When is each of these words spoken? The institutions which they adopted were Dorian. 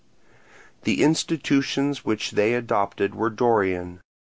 The 0.81 1.03
institutions 1.03 2.03
which 2.03 2.31
they 2.31 2.55
adopted 2.55 3.13
were 3.13 3.29
Dorian. 3.29 4.01